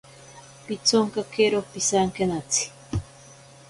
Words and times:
Pitsonkakero 0.65 1.59
pisankenatsi. 1.71 2.63